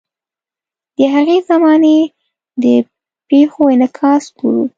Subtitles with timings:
[0.97, 1.97] د هغې زمانې
[2.63, 2.65] د
[3.29, 4.63] پیښو انعکاس ګورو.